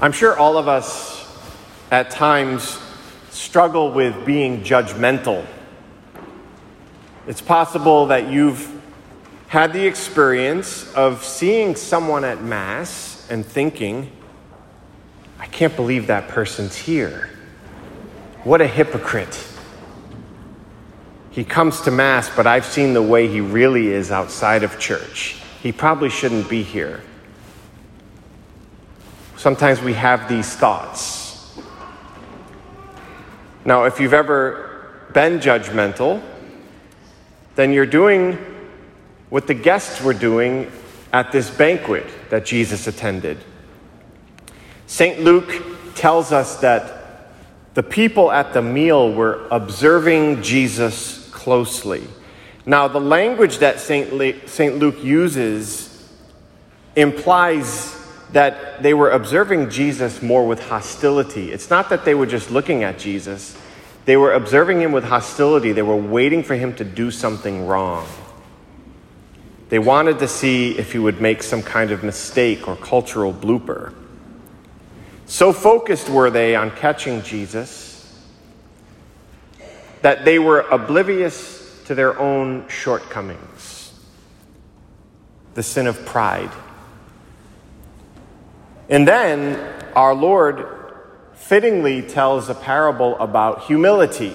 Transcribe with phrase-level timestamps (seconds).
[0.00, 1.26] I'm sure all of us
[1.90, 2.78] at times
[3.30, 5.44] struggle with being judgmental.
[7.26, 8.80] It's possible that you've
[9.48, 14.12] had the experience of seeing someone at Mass and thinking,
[15.40, 17.30] I can't believe that person's here.
[18.44, 19.44] What a hypocrite.
[21.32, 25.42] He comes to Mass, but I've seen the way he really is outside of church.
[25.60, 27.02] He probably shouldn't be here.
[29.38, 31.56] Sometimes we have these thoughts.
[33.64, 36.20] Now, if you've ever been judgmental,
[37.54, 38.36] then you're doing
[39.28, 40.68] what the guests were doing
[41.12, 43.38] at this banquet that Jesus attended.
[44.88, 45.20] St.
[45.20, 45.64] Luke
[45.94, 47.30] tells us that
[47.74, 52.02] the people at the meal were observing Jesus closely.
[52.66, 54.12] Now, the language that St.
[54.12, 56.10] Luke uses
[56.96, 57.94] implies
[58.32, 61.50] that they were observing Jesus more with hostility.
[61.50, 63.56] It's not that they were just looking at Jesus,
[64.08, 65.72] they were observing him with hostility.
[65.72, 68.08] They were waiting for him to do something wrong.
[69.68, 73.92] They wanted to see if he would make some kind of mistake or cultural blooper.
[75.26, 77.88] So focused were they on catching Jesus
[80.00, 83.92] that they were oblivious to their own shortcomings,
[85.52, 86.50] the sin of pride.
[88.88, 89.58] And then
[89.94, 90.66] our Lord
[91.34, 94.34] fittingly tells a parable about humility.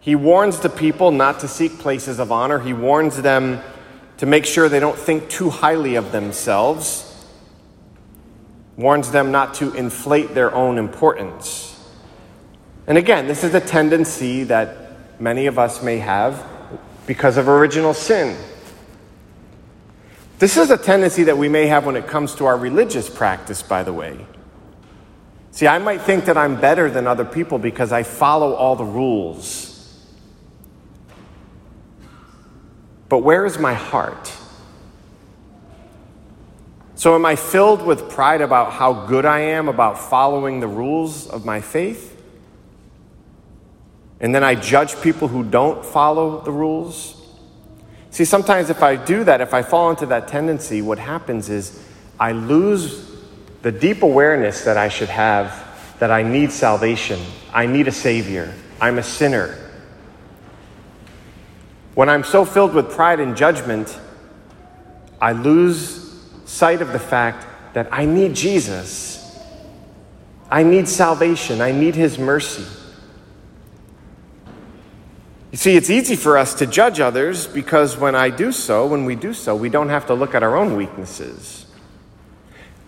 [0.00, 2.58] He warns the people not to seek places of honor.
[2.58, 3.60] He warns them
[4.18, 7.04] to make sure they don't think too highly of themselves.
[8.76, 11.64] Warns them not to inflate their own importance.
[12.86, 16.44] And again, this is a tendency that many of us may have
[17.06, 18.36] because of original sin.
[20.38, 23.60] This is a tendency that we may have when it comes to our religious practice,
[23.60, 24.24] by the way.
[25.50, 28.84] See, I might think that I'm better than other people because I follow all the
[28.84, 29.74] rules.
[33.08, 34.32] But where is my heart?
[36.94, 41.28] So, am I filled with pride about how good I am about following the rules
[41.28, 42.20] of my faith?
[44.20, 47.17] And then I judge people who don't follow the rules?
[48.10, 51.84] See, sometimes if I do that, if I fall into that tendency, what happens is
[52.18, 53.08] I lose
[53.62, 55.66] the deep awareness that I should have
[55.98, 57.20] that I need salvation.
[57.52, 58.52] I need a Savior.
[58.80, 59.56] I'm a sinner.
[61.94, 63.98] When I'm so filled with pride and judgment,
[65.20, 69.16] I lose sight of the fact that I need Jesus.
[70.50, 71.60] I need salvation.
[71.60, 72.64] I need His mercy.
[75.50, 79.06] You see, it's easy for us to judge others because when I do so, when
[79.06, 81.64] we do so, we don't have to look at our own weaknesses.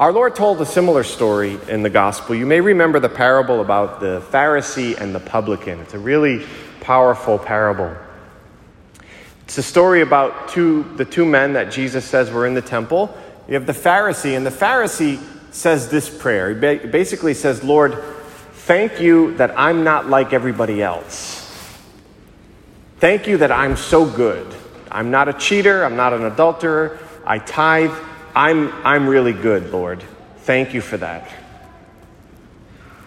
[0.00, 2.34] Our Lord told a similar story in the gospel.
[2.34, 5.80] You may remember the parable about the Pharisee and the publican.
[5.80, 6.46] It's a really
[6.80, 7.94] powerful parable.
[9.44, 13.16] It's a story about two, the two men that Jesus says were in the temple.
[13.48, 15.22] You have the Pharisee, and the Pharisee
[15.52, 16.48] says this prayer.
[16.52, 18.02] He basically says, Lord,
[18.52, 21.35] thank you that I'm not like everybody else.
[22.98, 24.54] Thank you that I'm so good.
[24.90, 25.84] I'm not a cheater.
[25.84, 26.98] I'm not an adulterer.
[27.26, 27.92] I tithe.
[28.34, 30.02] I'm, I'm really good, Lord.
[30.38, 31.30] Thank you for that.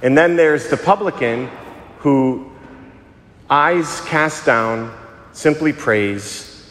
[0.01, 1.49] And then there's the publican
[1.99, 2.51] who,
[3.49, 4.95] eyes cast down,
[5.31, 6.69] simply prays,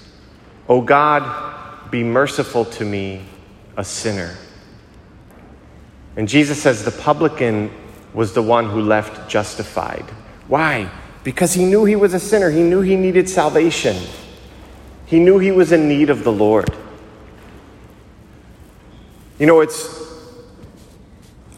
[0.69, 3.25] O God, be merciful to me,
[3.77, 4.37] a sinner.
[6.17, 7.71] And Jesus says the publican
[8.15, 10.05] was the one who left justified.
[10.49, 10.91] Why?
[11.29, 12.49] Because he knew he was a sinner.
[12.51, 13.95] He knew he needed salvation.
[15.05, 16.75] He knew he was in need of the Lord.
[19.39, 20.11] You know, it's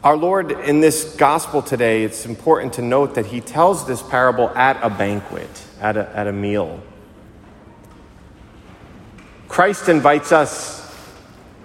[0.03, 4.49] our Lord in this gospel today, it's important to note that he tells this parable
[4.57, 6.83] at a banquet, at a, at a meal.
[9.47, 10.93] Christ invites us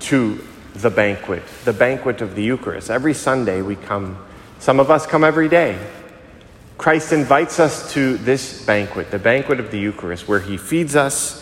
[0.02, 0.46] to
[0.76, 2.92] the banquet, the banquet of the Eucharist.
[2.92, 4.24] Every Sunday we come,
[4.60, 5.80] some of us come every day.
[6.78, 11.42] Christ invites us to this banquet, the banquet of the Eucharist, where he feeds us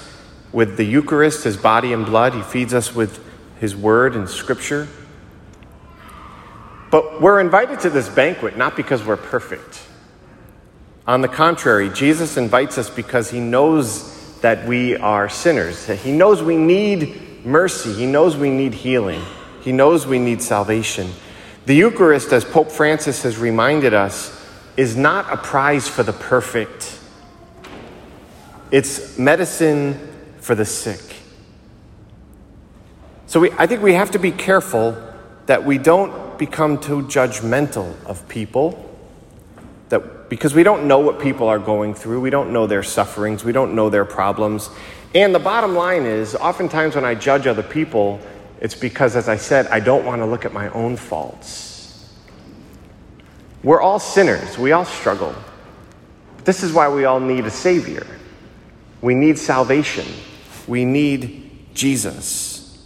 [0.52, 2.34] with the Eucharist, his body and blood.
[2.34, 3.20] He feeds us with
[3.60, 4.88] his word and scripture.
[6.92, 9.82] But we're invited to this banquet not because we're perfect.
[11.08, 15.88] On the contrary, Jesus invites us because he knows that we are sinners.
[15.88, 17.94] He knows we need mercy.
[17.94, 19.22] He knows we need healing.
[19.62, 21.10] He knows we need salvation.
[21.66, 24.43] The Eucharist, as Pope Francis has reminded us,
[24.78, 27.00] is not a prize for the perfect,
[28.72, 30.00] it's medicine
[30.40, 31.18] for the sick.
[33.28, 34.96] So we, I think we have to be careful
[35.46, 38.90] that we don't become too judgmental of people.
[39.90, 43.44] That, because we don't know what people are going through, we don't know their sufferings,
[43.44, 44.70] we don't know their problems.
[45.16, 48.20] And the bottom line is, oftentimes when I judge other people,
[48.60, 51.73] it's because, as I said, I don't want to look at my own faults.
[53.64, 55.34] We're all sinners, we all struggle.
[56.44, 58.06] This is why we all need a Savior.
[59.02, 60.06] We need salvation,
[60.68, 62.78] we need Jesus.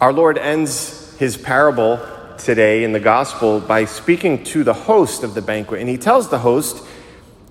[0.00, 2.00] Our Lord ends his parable
[2.38, 5.80] today in the gospel by speaking to the host of the banquet.
[5.80, 6.84] And he tells the host,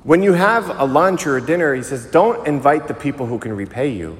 [0.04, 3.40] when you have a lunch or a dinner, he says, don't invite the people who
[3.40, 4.18] can repay you.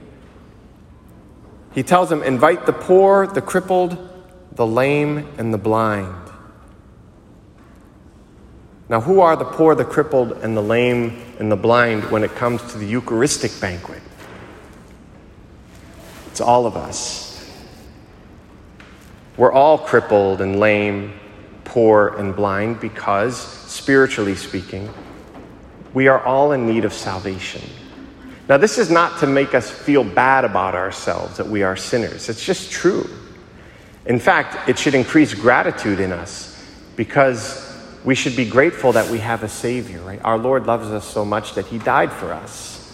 [1.74, 3.96] He tells them, invite the poor, the crippled,
[4.54, 6.25] the lame, and the blind.
[8.88, 12.36] Now, who are the poor, the crippled, and the lame, and the blind when it
[12.36, 14.02] comes to the Eucharistic banquet?
[16.28, 17.50] It's all of us.
[19.38, 21.20] We're all crippled and lame,
[21.64, 24.94] poor and blind because, spiritually speaking,
[25.94, 27.62] we are all in need of salvation.
[28.48, 32.30] Now, this is not to make us feel bad about ourselves that we are sinners.
[32.30, 33.10] It's just true.
[34.06, 36.64] In fact, it should increase gratitude in us
[36.96, 37.75] because
[38.06, 40.22] we should be grateful that we have a Savior, right?
[40.24, 42.94] Our Lord loves us so much that He died for us,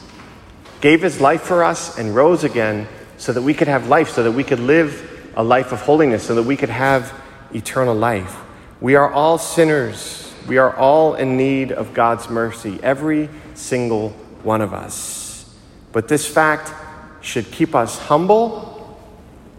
[0.80, 2.88] gave His life for us, and rose again
[3.18, 6.24] so that we could have life, so that we could live a life of holiness
[6.24, 7.14] so that we could have
[7.54, 8.38] eternal life.
[8.80, 10.34] We are all sinners.
[10.48, 14.10] We are all in need of God's mercy, every single
[14.44, 15.54] one of us.
[15.92, 16.74] But this fact
[17.22, 19.00] should keep us humble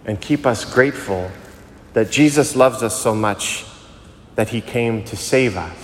[0.05, 1.31] and keep us grateful
[1.93, 3.65] that Jesus loves us so much
[4.34, 5.81] that he came to save us.